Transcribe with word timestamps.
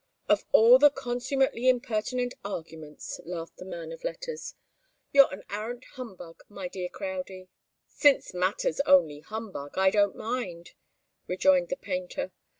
"Of 0.27 0.45
all 0.51 0.79
the 0.79 0.89
consummately 0.89 1.69
impertinent 1.69 2.33
arguments!" 2.43 3.21
laughed 3.23 3.57
the 3.57 3.65
man 3.65 3.91
of 3.91 4.03
letters. 4.03 4.55
"You're 5.11 5.31
an 5.31 5.43
arrant 5.47 5.85
humbug, 5.93 6.41
my 6.49 6.67
dear 6.67 6.89
Crowdie." 6.89 7.49
"Since 7.87 8.33
matter's 8.33 8.79
only 8.87 9.19
humbug, 9.19 9.77
I 9.77 9.91
don't 9.91 10.15
mind," 10.15 10.71
rejoined 11.27 11.69
the 11.69 11.77
painter. 11.77 12.31